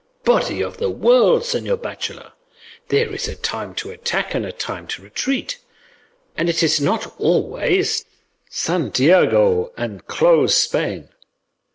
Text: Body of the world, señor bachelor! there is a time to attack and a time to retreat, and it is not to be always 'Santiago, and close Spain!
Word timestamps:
Body 0.23 0.63
of 0.63 0.77
the 0.77 0.89
world, 0.89 1.43
señor 1.43 1.79
bachelor! 1.79 2.31
there 2.87 3.13
is 3.13 3.27
a 3.27 3.35
time 3.35 3.75
to 3.75 3.91
attack 3.91 4.33
and 4.33 4.43
a 4.47 4.51
time 4.51 4.87
to 4.87 5.03
retreat, 5.03 5.59
and 6.35 6.49
it 6.49 6.63
is 6.63 6.81
not 6.81 7.03
to 7.03 7.09
be 7.09 7.13
always 7.19 8.03
'Santiago, 8.49 9.71
and 9.77 10.07
close 10.07 10.55
Spain! 10.55 11.09